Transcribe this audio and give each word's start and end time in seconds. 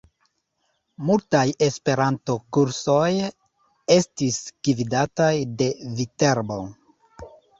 Multaj 1.09 1.41
esperanto-kursoj 1.65 3.11
estis 3.97 4.39
gvidataj 4.71 5.31
de 5.63 5.69
Viterbo. 6.01 6.59